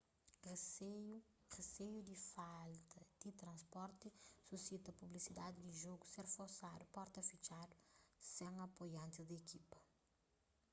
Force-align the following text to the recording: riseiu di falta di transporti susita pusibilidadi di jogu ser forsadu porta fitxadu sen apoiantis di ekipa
riseiu 1.53 2.01
di 2.03 2.15
falta 2.31 2.99
di 3.21 3.31
transporti 3.41 4.09
susita 4.47 4.89
pusibilidadi 4.97 5.59
di 5.67 5.73
jogu 5.83 6.03
ser 6.13 6.27
forsadu 6.35 6.83
porta 6.95 7.21
fitxadu 7.31 7.75
sen 8.33 8.53
apoiantis 8.67 9.25
di 9.27 9.35
ekipa 9.43 9.79